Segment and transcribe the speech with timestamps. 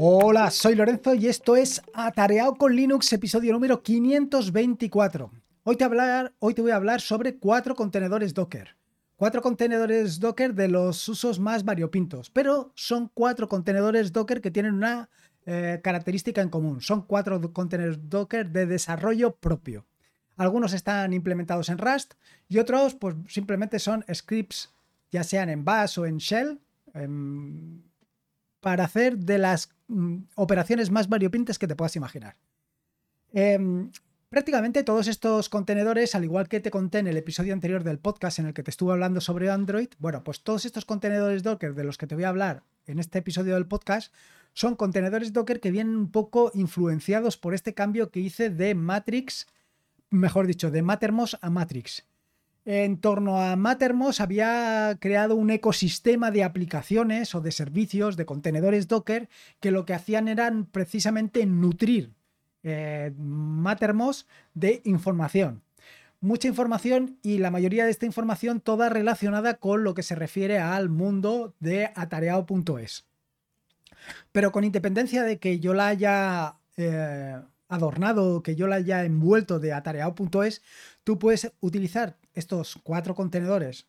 [0.00, 5.32] Hola, soy Lorenzo y esto es Atareado con Linux, episodio número 524.
[5.64, 5.88] Hoy te,
[6.62, 8.76] voy a hablar sobre cuatro contenedores Docker.
[9.16, 14.74] Cuatro contenedores Docker de los usos más variopintos, pero son cuatro contenedores Docker que tienen
[14.74, 15.10] una
[15.46, 16.80] eh, característica en común.
[16.80, 19.84] Son cuatro contenedores Docker de desarrollo propio.
[20.36, 22.14] Algunos están implementados en Rust
[22.48, 24.72] y otros pues simplemente son scripts,
[25.10, 26.60] ya sean en Bash o en Shell,
[28.60, 32.36] para hacer de las mm, operaciones más variopintas que te puedas imaginar.
[33.32, 33.90] Em,
[34.28, 38.38] prácticamente todos estos contenedores, al igual que te conté en el episodio anterior del podcast
[38.38, 41.84] en el que te estuve hablando sobre Android, bueno, pues todos estos contenedores Docker de
[41.84, 44.12] los que te voy a hablar en este episodio del podcast
[44.54, 49.46] son contenedores Docker que vienen un poco influenciados por este cambio que hice de Matrix
[50.10, 52.06] mejor dicho, de Mattermost a Matrix.
[52.70, 58.88] En torno a Mattermost había creado un ecosistema de aplicaciones o de servicios, de contenedores
[58.88, 62.12] Docker, que lo que hacían eran precisamente nutrir
[62.64, 65.62] eh, Mattermost de información.
[66.20, 70.58] Mucha información y la mayoría de esta información toda relacionada con lo que se refiere
[70.58, 73.06] al mundo de atareado.es.
[74.30, 77.34] Pero con independencia de que yo la haya eh,
[77.68, 80.60] adornado, que yo la haya envuelto de atareado.es,
[81.02, 83.86] tú puedes utilizar estos cuatro contenedores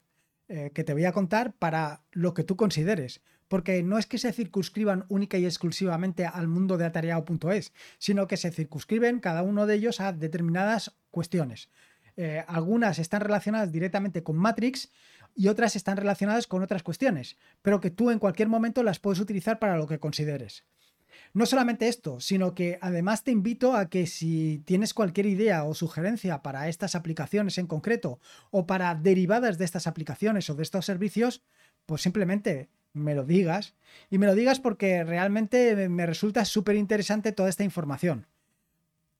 [0.47, 3.21] eh, que te voy a contar para lo que tú consideres.
[3.47, 8.37] Porque no es que se circunscriban única y exclusivamente al mundo de atareado.es, sino que
[8.37, 11.69] se circunscriben cada uno de ellos a determinadas cuestiones.
[12.15, 14.91] Eh, algunas están relacionadas directamente con Matrix
[15.35, 19.19] y otras están relacionadas con otras cuestiones, pero que tú en cualquier momento las puedes
[19.19, 20.65] utilizar para lo que consideres.
[21.33, 25.75] No solamente esto, sino que además te invito a que si tienes cualquier idea o
[25.75, 30.85] sugerencia para estas aplicaciones en concreto o para derivadas de estas aplicaciones o de estos
[30.85, 31.43] servicios,
[31.85, 33.75] pues simplemente me lo digas.
[34.09, 38.27] Y me lo digas porque realmente me resulta súper interesante toda esta información.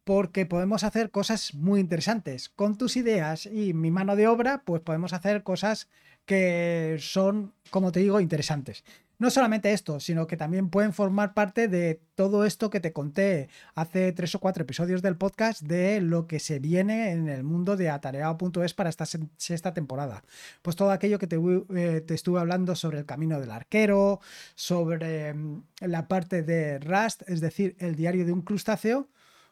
[0.03, 2.49] Porque podemos hacer cosas muy interesantes.
[2.49, 5.87] Con tus ideas y mi mano de obra, pues podemos hacer cosas
[6.25, 8.83] que son, como te digo, interesantes.
[9.19, 13.49] No solamente esto, sino que también pueden formar parte de todo esto que te conté
[13.75, 17.75] hace tres o cuatro episodios del podcast de lo que se viene en el mundo
[17.75, 20.23] de atareado.es para esta sexta temporada.
[20.61, 24.21] Pues todo aquello que te, eh, te, estuve hablando sobre el camino del arquero,
[24.55, 29.09] sobre mm, la parte de Rust, es decir, el diario de un crustáceo,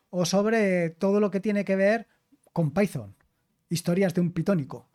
[0.10, 2.08] o sobre todo lo que tiene que ver
[2.54, 3.16] con Python,
[3.70, 4.88] historias de un pitónico.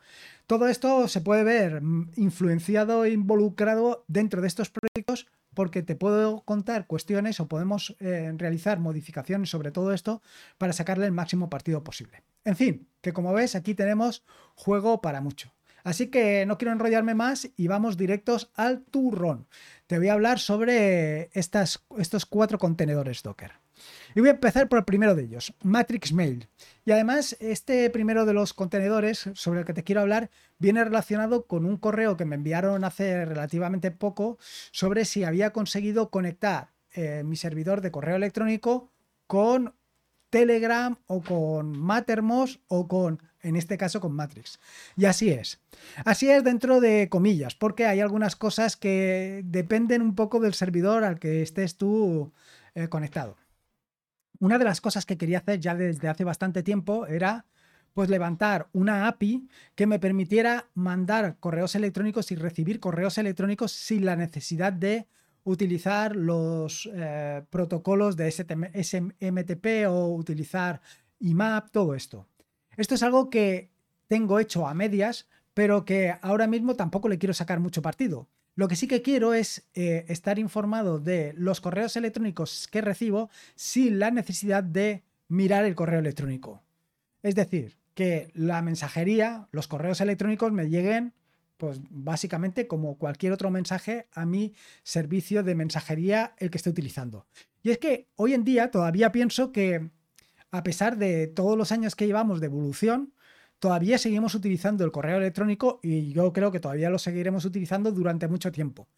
[0.47, 5.95] Todo esto se puede ver mm, influenciado e involucrado dentro de estos proyectos porque te
[5.95, 10.21] puedo contar cuestiones o podemos eh, realizar modificaciones sobre todo esto
[10.57, 12.23] para sacarle el máximo partido posible.
[12.43, 15.53] En fin, que como ves aquí tenemos juego para mucho.
[15.83, 19.47] Así que no quiero enrollarme más y vamos directos al turrón.
[19.87, 23.62] Te voy a hablar sobre estos cuatro contenedores Docker.
[24.15, 26.47] Y voy a empezar por el primero de ellos, Matrix Mail.
[26.85, 30.29] Y además, este primero de los contenedores sobre el que te quiero hablar
[30.59, 34.37] viene relacionado con un correo que me enviaron hace relativamente poco
[34.71, 38.91] sobre si había conseguido conectar eh, mi servidor de correo electrónico
[39.25, 39.73] con
[40.29, 44.59] Telegram o con Mattermost o con, en este caso, con Matrix.
[44.95, 45.59] Y así es.
[46.05, 51.03] Así es dentro de comillas, porque hay algunas cosas que dependen un poco del servidor
[51.03, 52.31] al que estés tú
[52.75, 53.37] eh, conectado
[54.43, 57.45] una de las cosas que quería hacer ya desde hace bastante tiempo era
[57.93, 64.03] pues levantar una API que me permitiera mandar correos electrónicos y recibir correos electrónicos sin
[64.03, 65.07] la necesidad de
[65.45, 70.81] utilizar los eh, protocolos de SMTP o utilizar
[71.19, 72.27] IMAP, todo esto.
[72.75, 73.71] Esto es algo que
[74.07, 78.27] tengo hecho a medias, pero que ahora mismo tampoco le quiero sacar mucho partido.
[78.55, 83.29] Lo que sí que quiero es eh, estar informado de los correos electrónicos que recibo
[83.55, 86.61] sin la necesidad de mirar el correo electrónico.
[87.23, 91.13] Es decir, que la mensajería, los correos electrónicos me lleguen,
[91.57, 94.53] pues básicamente como cualquier otro mensaje a mi
[94.83, 97.25] servicio de mensajería el que esté utilizando.
[97.63, 99.89] Y es que hoy en día todavía pienso que
[100.51, 103.13] a pesar de todos los años que llevamos de evolución,
[103.63, 108.27] todavía seguimos utilizando el correo electrónico y yo creo que todavía lo seguiremos utilizando durante
[108.27, 108.89] mucho tiempo.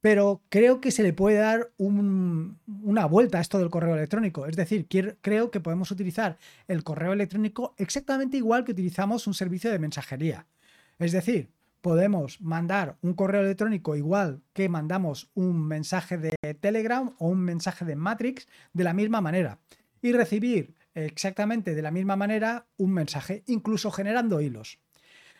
[0.00, 4.46] Pero creo que se le puede dar una vuelta a esto del correo electrónico.
[4.46, 4.88] Es decir,
[5.20, 6.36] creo que podemos utilizar
[6.66, 10.46] el correo electrónico exactamente igual que utilizamos un servicio de mensajería.
[10.98, 17.28] Es decir, podemos mandar un correo electrónico igual que mandamos un mensaje de Telegram o
[17.28, 19.60] un mensaje de Matrix de la misma manera
[20.02, 20.74] y recibir
[21.06, 24.78] exactamente de la misma manera un mensaje, incluso generando hilos.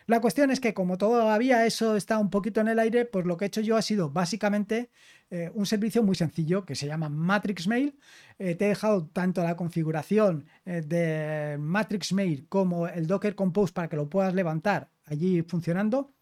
[0.08, 3.36] La cuestión es que como todavía eso está un poquito en el aire, pues lo
[3.36, 4.88] que he hecho yo ha sido básicamente
[5.28, 7.98] eh, un servicio muy sencillo que se llama Matrix Mail.
[8.38, 13.74] Eh, te he dejado tanto la configuración eh, de Matrix Mail como el Docker Compose
[13.74, 16.14] para que lo puedas levantar allí funcionando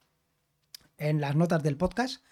[0.99, 2.25] en las notas del podcast.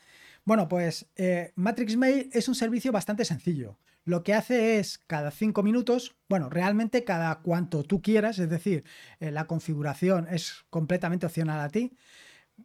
[0.45, 1.07] Bueno, pues
[1.55, 6.51] Matrix Mail es un servicio bastante sencillo lo que hace es cada cinco minutos, bueno,
[6.51, 8.85] realmente cada cuanto tú quieras, es decir,
[9.19, 11.97] eh, la configuración es completamente opcional a ti.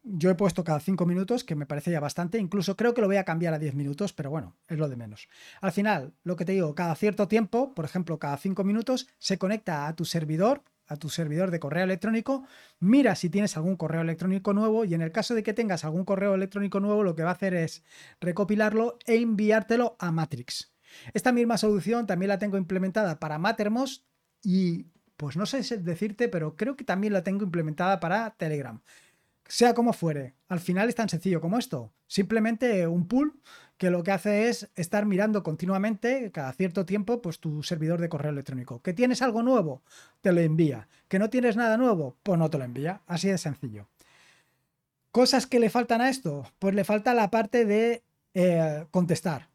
[0.04, 3.08] Yo he puesto cada cinco minutos, que me parece ya bastante, incluso creo que lo
[3.08, 5.28] voy a cambiar a 10 minutos, pero bueno, es lo de menos.
[5.62, 9.40] Al final, lo que te digo, cada cierto tiempo, por ejemplo, cada cinco minutos, se
[9.40, 12.44] conecta a tu servidor, a tu servidor de correo electrónico,
[12.80, 16.04] mira si tienes algún correo electrónico nuevo y en el caso de que tengas algún
[16.04, 17.84] correo electrónico nuevo, lo que va a hacer es
[18.20, 20.72] recopilarlo e enviártelo a Matrix.
[21.14, 24.06] Esta misma solución también la tengo implementada para Mattermost
[24.44, 24.88] y
[25.18, 28.82] pues no sé decirte, pero creo que también la tengo implementada para Telegram.
[29.46, 31.92] Sea como fuere, al final es tan sencillo como esto.
[32.08, 33.42] Simplemente un pool
[33.78, 38.10] que lo que hace es estar mirando continuamente, cada cierto tiempo, pues tu servidor de
[38.10, 38.82] correo electrónico.
[38.82, 39.82] ¿Que tienes algo nuevo?
[40.22, 40.88] Te lo envía.
[41.08, 42.16] ¿Que no tienes nada nuevo?
[42.24, 43.02] Pues no te lo envía.
[43.06, 43.88] Así de sencillo.
[45.12, 46.46] ¿Cosas que le faltan a esto?
[46.60, 48.04] Pues le falta la parte de
[48.34, 49.49] eh, contestar.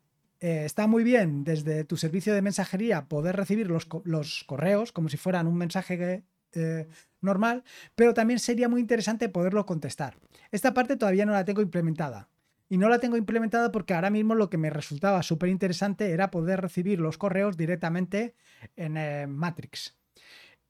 [0.44, 5.16] Eh, está muy bien desde tu servicio de mensajería poder recibir los, correos como si
[5.16, 6.86] fueran un mensaje eh,
[7.22, 7.64] normal,
[7.94, 10.18] pero también sería muy interesante poderlo contestar.
[10.50, 12.28] Esta parte todavía no la tengo implementada.
[12.68, 16.30] Y no la tengo implementada porque ahora mismo lo que me resultaba súper interesante era
[16.30, 18.34] poder recibir los correos directamente
[18.76, 19.96] en eh, Matrix.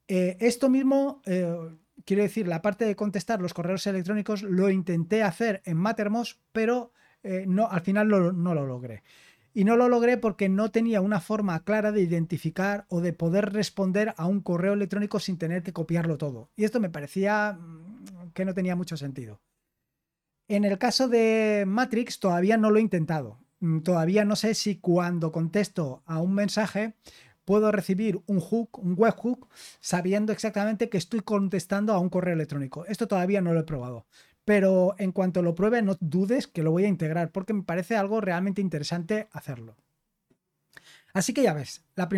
[0.06, 1.20] esto mismo,
[2.05, 6.93] quiero decir, la parte de contestar los correos electrónicos lo intenté hacer en Mattermost, pero
[7.47, 9.03] no, al final no lo logré.
[9.56, 13.53] Y no lo logré porque no tenía una forma clara de identificar o de poder
[13.53, 16.51] responder a un correo electrónico sin tener que copiarlo todo.
[16.56, 19.41] Y esto me parecía mm, que no tenía mucho sentido.
[20.49, 23.39] En el caso de Matrix todavía no lo he intentado.
[23.61, 26.95] Mm, todavía no sé si cuando contesto a un mensaje
[27.45, 29.49] puedo recibir un hook, un webhook,
[29.81, 32.87] sabiendo exactamente que estoy contestando a un correo electrónico.
[32.87, 34.06] Esto todavía no lo he probado
[34.44, 37.96] pero en cuanto lo pruebe no dudes que lo voy a integrar porque me parece
[37.96, 39.76] algo realmente interesante hacerlo.
[41.12, 42.08] Así que ya ves, el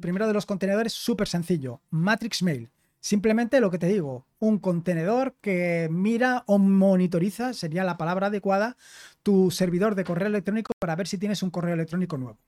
[0.00, 2.68] primero de los contenedores es súper sencillo, Matrix Mail.
[2.98, 8.76] Simplemente lo que te digo, un contenedor que mira o monitoriza, sería la palabra adecuada,
[9.22, 12.38] tu servidor de correo electrónico para ver si tienes un correo electrónico nuevo.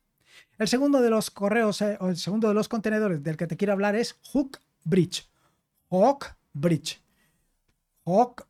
[0.59, 3.75] El segundo de los correos, eh, el segundo de los contenedores del que te quiero
[3.75, 5.29] hablar es Hook Bridge.
[5.91, 7.06] Hook Bridge.
[8.07, 8.47] Hawk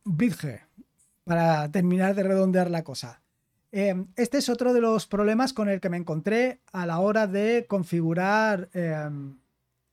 [1.23, 3.21] para terminar de redondear la cosa.
[3.71, 7.27] Eh, este es otro de los problemas con el que me encontré a la hora
[7.27, 9.09] de configurar eh,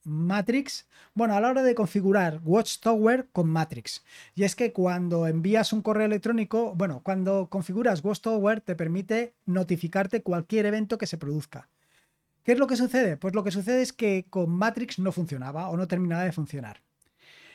[0.05, 0.87] Matrix.
[1.15, 4.05] Bueno, a la hora de configurar Watchtower con Matrix.
[4.35, 10.23] Y es que cuando envías un correo electrónico, bueno, cuando configuras Watchtower te permite notificarte
[10.23, 11.69] cualquier evento que se produzca.
[12.45, 13.17] ¿Qué es lo que sucede?
[13.17, 16.84] Pues lo que sucede es que con Matrix no funcionaba o no terminaba de funcionar.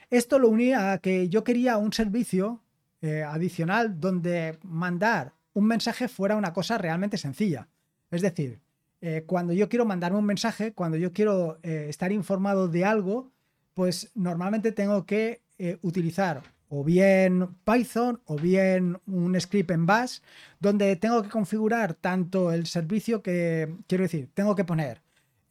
[0.09, 2.61] Esto lo unía a que yo quería un servicio
[3.01, 7.67] eh, adicional donde mandar un mensaje fuera una cosa realmente sencilla.
[8.09, 8.59] Es decir,
[9.01, 13.31] eh, cuando yo quiero mandarme un mensaje, cuando yo quiero eh, estar informado de algo,
[13.73, 15.41] pues normalmente tengo que
[15.81, 20.19] utilizar o bien Python o bien un script en Bash,
[20.59, 25.01] donde tengo que configurar tanto el servicio que, quiero decir, tengo que poner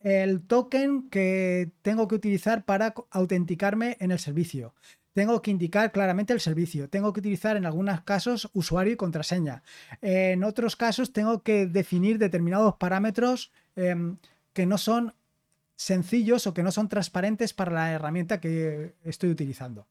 [0.08, 4.74] el token que tengo que utilizar para autenticarme en el servicio.
[5.12, 6.88] Tengo que indicar claramente el servicio.
[6.88, 9.62] Tengo que utilizar en algunos casos usuario y contraseña.
[10.00, 14.16] En otros casos tengo que definir determinados parámetros em,
[14.52, 15.14] que no son
[15.74, 19.86] sencillos o que no son transparentes para la herramienta que estoy utilizando.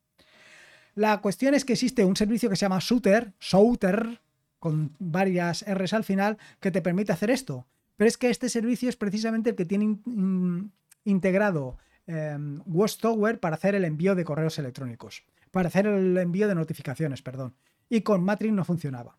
[0.95, 4.19] La cuestión es que existe un servicio que se llama Shooter, Shooter,
[4.59, 7.65] con varias R's al final, que te permite hacer esto.
[7.98, 9.98] Pero es que este servicio es precisamente el que tiene
[11.04, 16.56] integrado eh, Watchtower para hacer el envío de correos electrónicos, para hacer el envío de
[16.56, 17.56] notificaciones, perdón.
[17.89, 19.18] Y con Matrix no funcionaba.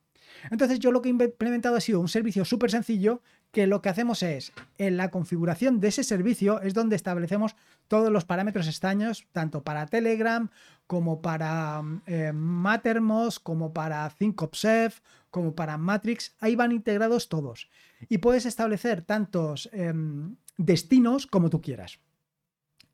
[0.51, 3.89] Entonces yo lo que he implementado ha sido un servicio súper sencillo que lo que
[3.89, 7.57] hacemos es, en la configuración de ese servicio es donde establecemos
[7.89, 10.51] todos los parámetros extraños, tanto para Telegram
[10.87, 14.95] como para eh, Mattermost, como para ThinkObserve,
[15.31, 16.35] como para Matrix.
[16.41, 17.71] Ahí van integrados todos.
[18.09, 22.01] Y puedes establecer tantos em, destinos como tú quieras.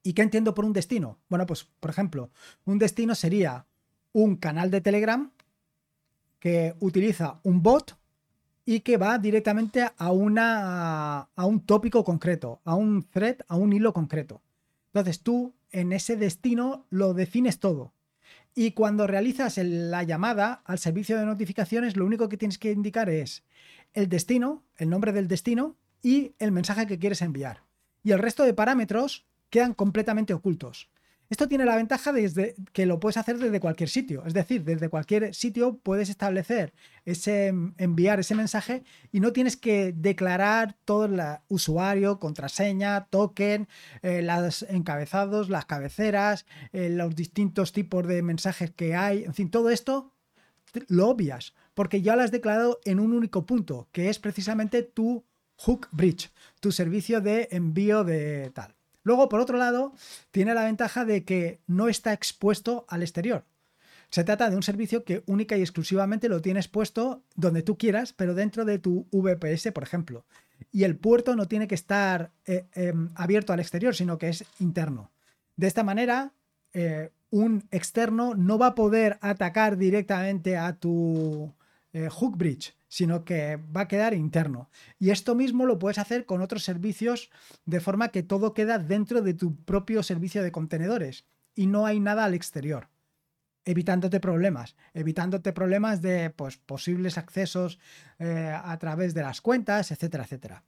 [0.02, 1.18] ¿Y qué entiendo por un destino?
[1.28, 2.30] Bueno, pues por ejemplo,
[2.64, 3.66] un destino sería
[4.12, 5.32] un canal de Telegram
[6.38, 7.96] que utiliza un bot
[8.66, 13.72] y que va directamente a, una, a un tópico concreto, a un thread, a un
[13.72, 14.42] hilo concreto.
[14.88, 17.93] Entonces tú en ese destino lo defines todo.
[18.54, 23.10] Y cuando realizas la llamada al servicio de notificaciones, lo único que tienes que indicar
[23.10, 23.42] es
[23.94, 27.64] el destino, el nombre del destino y el mensaje que quieres enviar.
[28.04, 30.88] Y el resto de parámetros quedan completamente ocultos.
[31.30, 34.88] Esto tiene la ventaja de que lo puedes hacer desde cualquier sitio, es decir, desde
[34.88, 41.20] cualquier sitio puedes establecer ese enviar ese mensaje y no tienes que declarar todo el
[41.48, 43.68] usuario, contraseña, token,
[44.02, 49.50] eh, los encabezados, las cabeceras, eh, los distintos tipos de mensajes que hay, en fin,
[49.50, 50.12] todo esto
[50.88, 55.24] lo obvias porque ya lo has declarado en un único punto, que es precisamente tu
[55.56, 58.74] hook bridge, tu servicio de envío de tal.
[59.04, 59.94] Luego, por otro lado,
[60.32, 63.44] tiene la ventaja de que no está expuesto al exterior.
[64.10, 68.12] Se trata de un servicio que única y exclusivamente lo tienes puesto donde tú quieras,
[68.12, 70.24] pero dentro de tu VPS, por ejemplo.
[70.72, 74.44] Y el puerto no tiene que estar eh, em, abierto al exterior, sino que es
[74.58, 75.10] interno.
[75.56, 76.32] De esta manera,
[76.72, 81.52] eh, un externo no va a poder atacar directamente a tu
[81.92, 84.70] eh, hook bridge, sino que va a quedar interno.
[85.00, 87.28] Y esto mismo lo puedes hacer con otros servicios
[87.64, 91.24] de forma que todo queda dentro de tu propio servicio de contenedores
[91.56, 92.88] y no hay nada al exterior
[93.64, 97.80] evitándote problemas, evitándote problemas de pues, posibles accesos
[98.20, 100.62] eh, a través de las cuentas, etcétera, etcétera.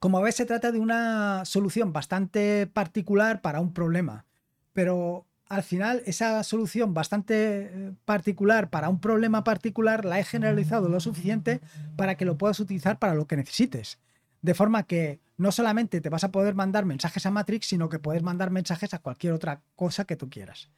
[0.00, 4.26] Como ves, se trata de una solución bastante particular para un problema,
[4.74, 10.88] pero al final esa solución bastante eh, particular para un problema particular la he generalizado
[10.88, 11.60] lo suficiente
[11.96, 13.98] para que lo puedas utilizar para lo que necesites.
[14.42, 18.00] De forma que no solamente te vas a poder mandar mensajes a Matrix, sino que
[18.00, 20.70] puedes mandar mensajes a cualquier otra cosa que tú quieras.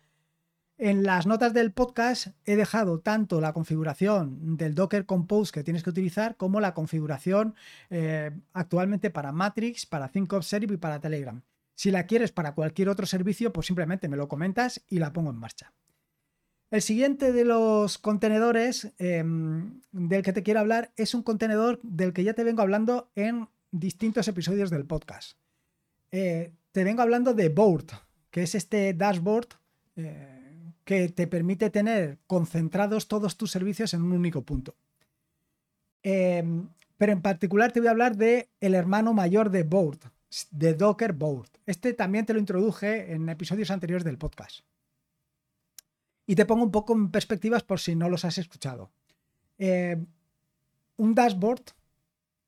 [0.78, 5.82] En las notas del podcast he dejado tanto la configuración del Docker Compose que tienes
[5.82, 7.54] que utilizar como la configuración
[7.88, 11.42] eh, actualmente para Matrix, para ThinkOfServe y para Telegram.
[11.76, 15.30] Si la quieres para cualquier otro servicio, pues simplemente me lo comentas y la pongo
[15.30, 15.72] en marcha.
[16.70, 22.12] El siguiente de los contenedores em, del que te quiero hablar es un contenedor del
[22.12, 25.38] que ya te vengo hablando en distintos episodios del podcast.
[26.10, 27.86] Eh, te vengo hablando de Board,
[28.30, 29.48] que es este dashboard
[29.96, 34.74] eh, que te permite tener concentrados todos tus servicios en un único punto.
[36.02, 39.98] Em, pero en particular te voy a hablar de el hermano mayor de Board,
[40.50, 41.48] de Docker Board.
[41.66, 44.60] Este también te lo introduje en episodios anteriores del podcast.
[46.26, 48.90] Y te pongo un poco en perspectivas por si no los has escuchado.
[49.58, 49.96] Eh,
[50.96, 51.62] un dashboard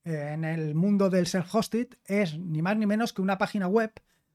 [0.05, 3.93] eh, en el mundo del self-hosted es ni más ni menos que una página web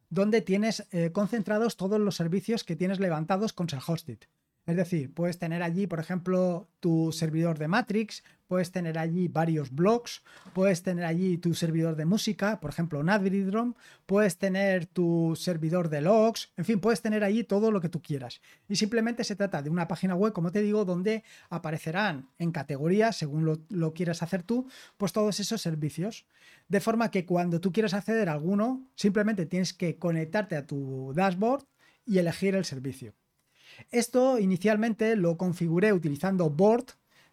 [0.10, 4.20] donde tienes eh, concentrados todos los servicios que tienes levantados con self-hosted.
[4.66, 9.72] Es decir, puedes tener allí, por ejemplo, tu servidor de Matrix, puedes tener allí varios
[9.72, 13.74] blogs, puedes tener allí tu servidor de música, por ejemplo, Navigdrom,
[14.06, 18.02] puedes tener tu servidor de logs, en fin, puedes tener allí todo lo que tú
[18.02, 18.42] quieras.
[18.70, 23.18] Y simplemente se trata de una página web, como te digo, donde aparecerán en categorías,
[23.18, 26.26] según lo, lo quieras hacer tú, pues todos esos servicios.
[26.70, 31.12] De forma que cuando tú quieras acceder a alguno, simplemente tienes que conectarte a tu
[31.14, 31.66] dashboard
[32.06, 33.14] y elegir el servicio.
[33.92, 36.86] Esto inicialmente lo configuré utilizando Board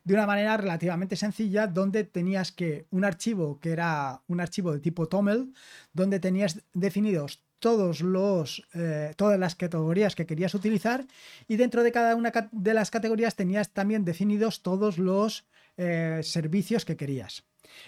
[0.05, 4.81] de una manera relativamente sencilla donde tenías que un archivo que era un archivo de
[4.81, 5.53] tipo TOML
[5.93, 11.07] donde tenías definidos todos los, eh, todas las categorías que querías utilizar
[11.47, 16.85] y dentro de cada una de las categorías tenías también definidos todos los eh, servicios
[16.85, 17.45] que querías.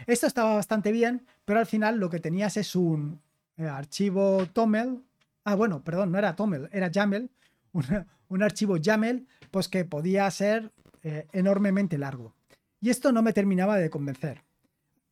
[0.06, 3.20] Esto estaba bastante bien, pero al final lo que tenías es un
[3.56, 5.02] eh, archivo TOML.
[5.44, 7.30] Ah, bueno, perdón, no era TOML, era YAML,
[8.32, 10.72] un archivo YAML pues que podía ser
[11.02, 12.34] eh, enormemente largo.
[12.80, 14.42] Y esto no me terminaba de convencer.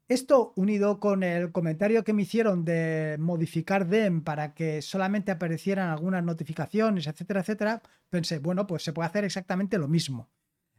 [0.08, 5.90] Esto unido con el comentario que me hicieron de modificar DEM para que solamente aparecieran
[5.90, 10.28] algunas notificaciones, etcétera, etcétera, pensé, bueno, pues se puede hacer exactamente lo mismo.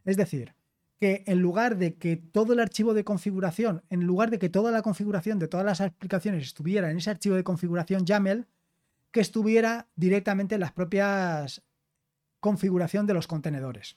[0.04, 0.54] Es decir,
[0.98, 4.70] que en lugar de que todo el archivo de configuración, en lugar de que toda
[4.70, 8.46] la configuración de todas las aplicaciones estuviera en ese archivo de configuración YAML,
[9.12, 11.62] que estuviera directamente en las propias
[12.42, 13.96] configuración de los contenedores.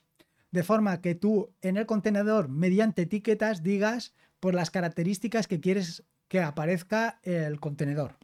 [0.52, 6.04] De forma que tú en el contenedor, mediante etiquetas, digas por las características que quieres
[6.28, 8.18] que aparezca el contenedor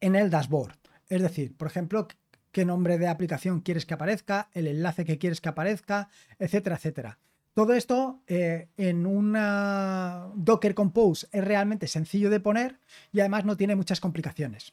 [0.00, 0.78] en el dashboard.
[1.08, 2.08] Es decir, por ejemplo,
[2.52, 7.18] qué nombre de aplicación quieres que aparezca, el enlace que quieres que aparezca, etcétera, etcétera.
[7.52, 12.80] Todo esto eh, en una Docker Compose es realmente sencillo de poner
[13.12, 14.72] y además no tiene muchas complicaciones.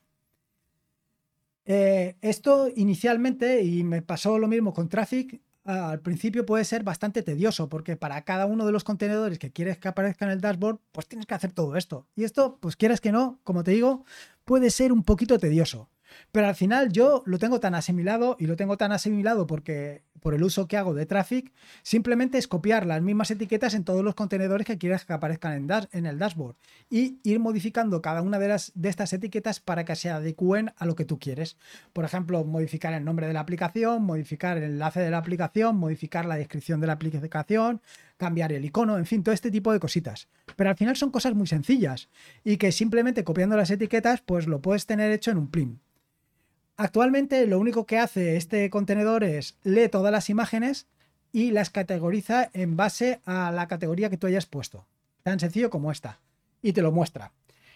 [1.73, 7.23] Eh, esto inicialmente, y me pasó lo mismo con Traffic, al principio puede ser bastante
[7.23, 10.79] tedioso porque para cada uno de los contenedores que quieres que aparezca en el dashboard,
[10.91, 12.07] pues tienes que hacer todo esto.
[12.13, 14.03] Y esto, pues quieras que no, como te digo,
[14.43, 15.89] puede ser un poquito tedioso.
[16.33, 20.33] Pero al final yo lo tengo tan asimilado y lo tengo tan asimilado porque por
[20.33, 21.51] el uso que hago de Traffic,
[21.81, 25.87] simplemente es copiar las mismas etiquetas en todos los contenedores que quieras que aparezcan en,
[25.91, 26.55] en el dashboard
[26.89, 30.85] y ir modificando cada una de, las, de estas etiquetas para que se adecúen a
[30.85, 31.57] lo que tú quieres.
[31.91, 36.25] Por ejemplo, modificar el nombre de la aplicación, modificar el enlace de la aplicación, modificar
[36.25, 37.81] la descripción de la aplicación,
[38.17, 40.27] cambiar el icono, en fin, todo este tipo de cositas.
[40.55, 42.09] Pero al final son cosas muy sencillas
[42.43, 45.79] y que simplemente copiando las etiquetas, pues lo puedes tener hecho en un plim.
[46.77, 50.87] Actualmente lo único que hace este contenedor es lee todas las imágenes
[51.31, 54.85] y las categoriza en base a la categoría que tú hayas puesto.
[55.23, 56.19] Tan sencillo como esta.
[56.61, 57.31] Y te lo muestra.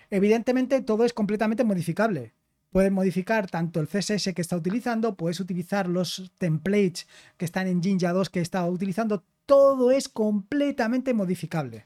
[0.09, 2.33] Evidentemente todo es completamente modificable.
[2.71, 7.81] Puedes modificar tanto el CSS que está utilizando, puedes utilizar los templates que están en
[7.81, 9.23] Jinja 2 que estaba utilizando.
[9.45, 11.85] Todo es completamente modificable.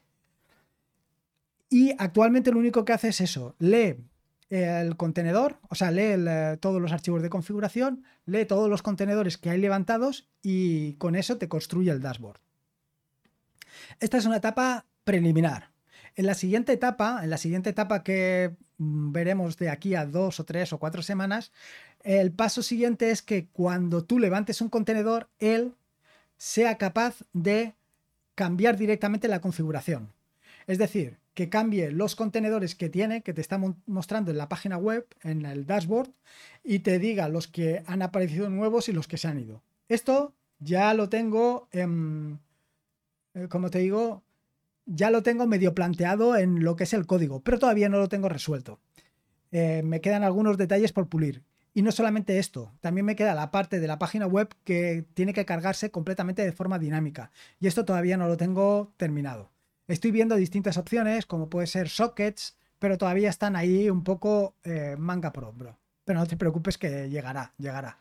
[1.69, 3.55] Y actualmente lo único que hace es eso.
[3.59, 3.97] Lee
[4.49, 9.37] el contenedor, o sea, lee eh, todos los archivos de configuración, lee todos los contenedores
[9.37, 12.39] que hay levantados y con eso te construye el dashboard.
[13.99, 15.71] Esta es una etapa preliminar.
[16.15, 20.39] En la siguiente etapa, en la siguiente etapa que mm, veremos de aquí a dos
[20.39, 21.51] o tres o cuatro semanas,
[22.03, 25.75] el paso siguiente es que cuando tú levantes un contenedor, él
[26.37, 27.75] sea capaz de
[28.35, 30.13] cambiar directamente la configuración.
[30.65, 34.77] Es decir, que cambie los contenedores que tiene, que te está mostrando en la página
[34.77, 36.09] web, en el dashboard,
[36.65, 39.63] y te diga los que han aparecido nuevos y los que se han ido.
[39.87, 42.41] Esto ya lo tengo, en,
[43.35, 44.21] eh, como te digo,
[44.85, 48.09] ya lo tengo medio planteado en lo que es el código, pero todavía no lo
[48.09, 48.81] tengo resuelto.
[49.53, 51.43] Eh, me quedan algunos detalles por pulir.
[51.73, 55.31] Y no solamente esto, también me queda la parte de la página web que tiene
[55.31, 57.31] que cargarse completamente de forma dinámica.
[57.61, 59.51] Y esto todavía no lo tengo terminado.
[59.89, 64.95] Estoy viendo distintas opciones, como puede ser sockets, pero todavía están ahí un poco eh,
[64.99, 65.79] manga por hombro.
[66.05, 67.97] Pero no te preocupes que llegará, llegará.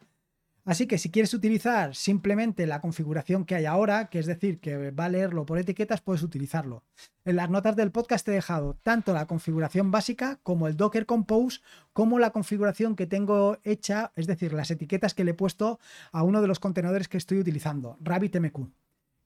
[0.67, 4.91] Así que si quieres utilizar simplemente la configuración que hay ahora, que es decir, que
[4.91, 6.85] va a leerlo por etiquetas, puedes utilizarlo.
[7.25, 11.61] En las notas del podcast he dejado tanto la configuración básica como el Docker Compose,
[11.95, 15.81] como la configuración que tengo hecha, es decir, las etiquetas que le he puesto
[16.13, 18.69] a uno de los contenedores que estoy utilizando, RabbitMQ,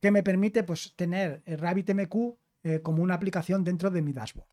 [0.01, 4.49] que me permite pues, tener RabbitMQ eh, como una aplicación dentro de mi dashboard.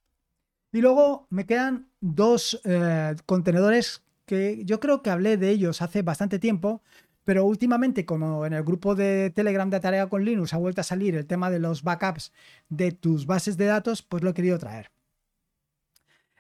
[0.72, 6.04] Y luego me quedan dos eh, contenedores que yo creo que hablé de ellos hace
[6.04, 6.84] bastante tiempo,
[7.26, 10.84] pero últimamente como en el grupo de Telegram de Tarea con Linux ha vuelto a
[10.84, 12.32] salir el tema de los backups
[12.70, 14.92] de tus bases de datos, pues lo he querido traer.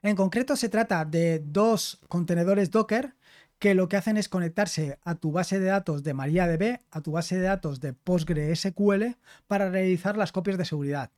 [0.01, 3.15] En concreto se trata de dos contenedores Docker
[3.60, 7.12] que lo que hacen es conectarse a tu base de datos de MariaDB, a tu
[7.12, 11.12] base de datos de PostgreSQL para realizar las copias de seguridad.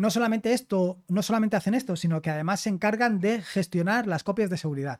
[0.00, 4.24] No solamente esto, no solamente hacen esto, sino que además se encargan de gestionar las
[4.24, 4.98] copias de seguridad.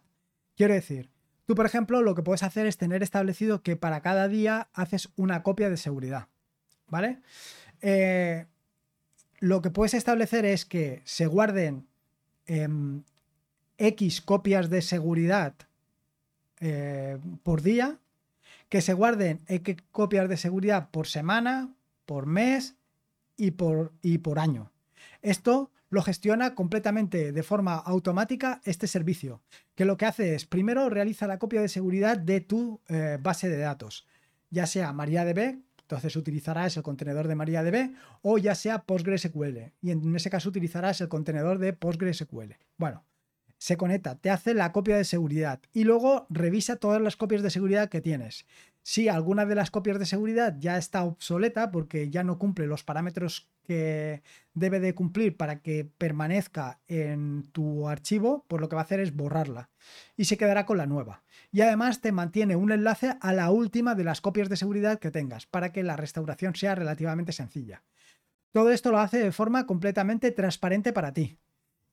[0.58, 1.08] Quiero decir,
[1.46, 5.08] tú por ejemplo lo que puedes hacer es tener establecido que para cada día haces
[5.16, 6.28] una copia de seguridad.
[6.86, 7.22] ¿Vale?
[7.80, 8.44] Eh,
[9.38, 11.86] lo que puedes establecer es que se guarden
[12.44, 13.02] em,
[13.78, 15.54] X copias de seguridad
[16.60, 18.00] eh, por día,
[18.68, 21.70] que se guarden X copias de seguridad por semana,
[22.04, 22.74] por mes
[23.38, 24.69] y por, y por año.
[25.22, 29.42] Esto lo gestiona completamente de forma automática este servicio,
[29.74, 33.48] que lo que hace es, primero realiza la copia de seguridad de tu eh, base
[33.48, 34.06] de datos,
[34.50, 40.14] ya sea MariaDB, entonces utilizarás el contenedor de MariaDB, o ya sea PostgreSQL, y en
[40.14, 42.54] ese caso utilizarás el contenedor de PostgreSQL.
[42.76, 43.04] Bueno,
[43.58, 47.50] se conecta, te hace la copia de seguridad y luego revisa todas las copias de
[47.50, 48.46] seguridad que tienes.
[48.82, 52.84] Si alguna de las copias de seguridad ya está obsoleta porque ya no cumple los
[52.84, 58.82] parámetros que debe de cumplir para que permanezca en tu archivo, pues lo que va
[58.82, 59.70] a hacer es borrarla
[60.16, 61.22] y se quedará con la nueva.
[61.52, 65.12] Y además te mantiene un enlace a la última de las copias de seguridad que
[65.12, 67.84] tengas para que la restauración sea relativamente sencilla.
[68.50, 71.38] Todo esto lo hace de forma completamente transparente para ti.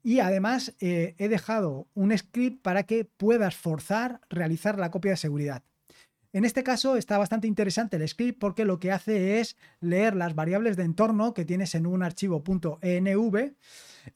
[0.02, 5.18] Y además eh, he dejado un script para que puedas forzar realizar la copia de
[5.18, 5.62] seguridad.
[6.38, 10.36] En este caso está bastante interesante el script porque lo que hace es leer las
[10.36, 12.43] variables de entorno que tienes en un archivo
[12.84, 13.56] .env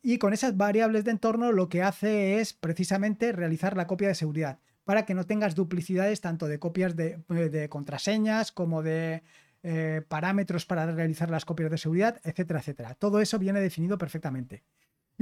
[0.04, 4.14] y con esas variables de entorno lo que hace es precisamente realizar la copia de
[4.14, 9.24] seguridad para que no tengas duplicidades tanto de copias de, eh, contraseñas como de
[9.64, 12.94] eh, parámetros para realizar las copias de seguridad, etcétera, etcétera.
[12.94, 14.62] Todo eso viene definido perfectamente.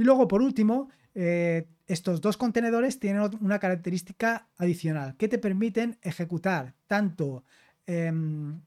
[0.00, 5.98] Y luego, por último, eh, estos dos contenedores tienen una característica adicional que te permiten
[6.00, 7.44] ejecutar tanto
[7.86, 8.62] em,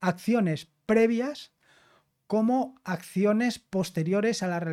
[0.00, 1.52] acciones previas
[2.26, 4.64] como acciones posteriores a la,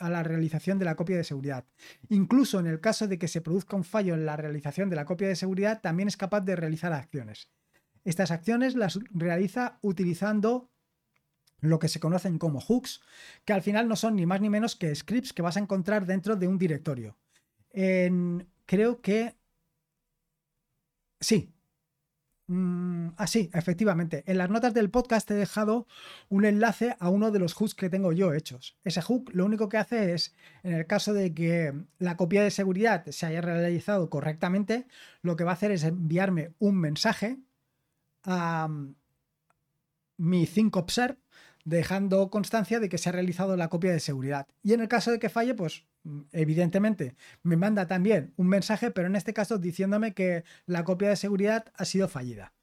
[0.00, 1.64] a la, realización de la copia de seguridad.
[2.10, 5.06] Incluso en el caso de que se produzca un fallo en la realización de la
[5.06, 7.48] copia de seguridad, también es capaz de realizar acciones.
[8.04, 10.68] Estas acciones las realiza utilizando
[11.60, 13.00] lo que se conocen como hooks,
[13.44, 16.06] que al final no son ni más ni menos que scripts que vas a encontrar
[16.06, 17.16] dentro de un directorio.
[18.66, 19.34] creo que...
[21.20, 21.52] Sí.
[22.46, 24.24] Mm, ah, sí, efectivamente.
[24.26, 25.86] En las notas del podcast he dejado
[26.30, 28.78] un enlace a uno de los hooks que tengo yo hechos.
[28.84, 32.50] Ese hook lo único que hace es, en el caso de que la copia de
[32.50, 34.86] seguridad se haya realizado correctamente,
[35.22, 37.38] lo que va a hacer es enviarme un mensaje
[38.24, 38.94] a mm,
[40.18, 41.18] mi think observe
[41.68, 44.46] dejando constancia de que se ha realizado la copia de seguridad.
[44.62, 48.90] Y en el caso de que falle, pues mm, evidentemente me manda también un mensaje,
[48.90, 52.54] pero en este caso diciéndome que la copia de seguridad ha sido fallida.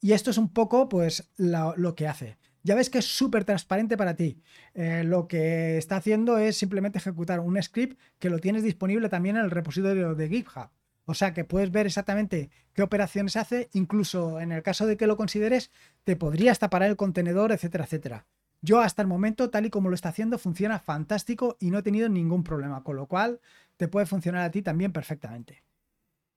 [0.00, 2.38] Y esto es un poco pues lo, que hace.
[2.62, 4.42] Ya ves que es súper transparente para ti.
[4.74, 9.36] Eh, lo que está haciendo es simplemente ejecutar un script que lo tienes disponible también
[9.36, 10.70] en el repositorio de GitHub.
[11.06, 15.06] O sea que puedes ver exactamente qué operaciones hace, incluso en el caso de que
[15.06, 15.70] lo consideres,
[16.04, 18.26] te podría hasta parar el contenedor, etcétera, etcétera.
[18.62, 21.82] Yo hasta el momento, tal y como lo está haciendo, funciona fantástico y no he
[21.82, 23.40] tenido ningún problema, con lo cual
[23.76, 25.62] te puede funcionar a ti también perfectamente.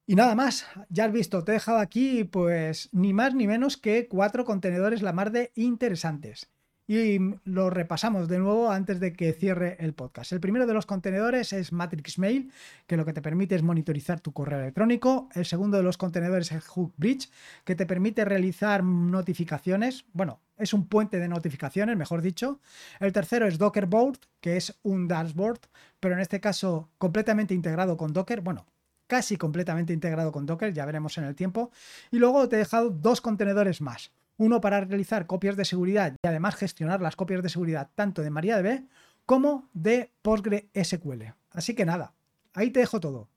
[0.06, 3.78] Y nada más, ya has visto, te he dejado aquí pues ni más ni menos
[3.78, 6.50] que cuatro contenedores la mar de interesantes
[6.90, 10.32] y lo repasamos de nuevo antes de que cierre el podcast.
[10.32, 12.52] El primero de los contenedores es Matrix Mail,
[12.88, 15.30] que lo que te permite es monitorizar tu correo electrónico.
[15.36, 17.30] El segundo de los contenedores es Hook Bridge,
[17.64, 20.06] que te permite realizar notificaciones.
[20.14, 22.60] Bueno, es un puente de notificaciones, mejor dicho.
[23.00, 25.62] El tercero es Docker Board, que es un dashboard,
[26.00, 28.42] pero en este caso completamente integrado con Docker.
[28.42, 28.66] Bueno,
[29.08, 31.72] casi completamente integrado con Docker, ya veremos en el tiempo.
[32.12, 36.28] Y luego te he dejado dos contenedores más uno para realizar copias de seguridad y
[36.28, 38.86] además gestionar las copias de seguridad tanto de MariaDB
[39.26, 41.34] como de PostgreSQL.
[41.52, 42.14] Así que nada,
[42.54, 43.28] ahí te dejo todo.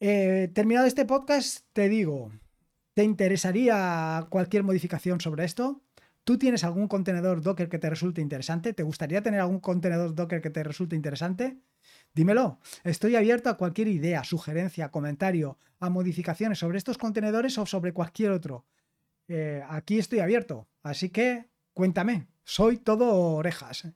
[0.00, 2.30] Eh, terminado este podcast, te digo,
[2.94, 5.82] ¿te interesaría cualquier modificación sobre esto?
[6.24, 8.72] ¿Tú tienes algún contenedor Docker que te resulte interesante?
[8.72, 11.58] ¿Te gustaría tener algún contenedor Docker que te resulte interesante?
[12.14, 12.60] Dímelo.
[12.82, 18.30] Estoy abierto a cualquier idea, sugerencia, comentario, a modificaciones sobre estos contenedores o sobre cualquier
[18.30, 18.64] otro.
[19.28, 20.66] Eh, aquí estoy abierto.
[20.82, 23.86] Así que cuéntame, soy todo orejas.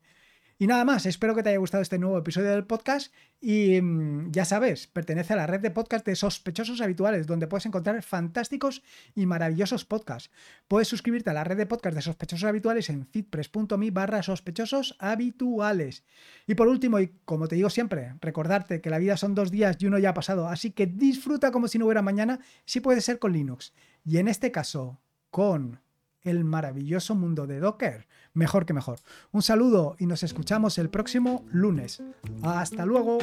[0.61, 4.33] Y nada más, espero que te haya gustado este nuevo episodio del podcast y mm,
[4.33, 8.83] ya sabes, pertenece a la red de podcast de sospechosos habituales, donde puedes encontrar fantásticos
[9.15, 10.33] y maravillosos podcasts.
[10.67, 16.03] Puedes suscribirte a la red de podcast de sospechosos habituales en fitpress.me barra sospechosos habituales.
[16.49, 19.77] Y por último, y como te digo siempre, recordarte que la vida son dos días
[19.79, 23.01] y uno ya ha pasado, así que disfruta como si no hubiera mañana, si puede
[23.01, 23.73] ser con Linux.
[24.05, 25.79] Y en este caso, con
[26.23, 28.07] el maravilloso mundo de Docker.
[28.35, 28.99] Mejor que mejor.
[29.33, 32.03] Un saludo y nos escuchamos el próximo lunes.
[32.43, 33.19] Hasta luego.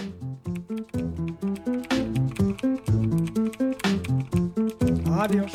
[5.11, 5.51] Adiós.